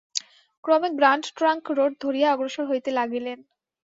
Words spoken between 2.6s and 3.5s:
হইতে লাগিলেন।